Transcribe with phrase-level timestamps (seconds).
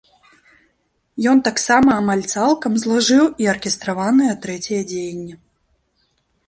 [1.31, 5.35] Ён таксама амаль цалкам злажыў і аркестраванае трэцяе дзеянне.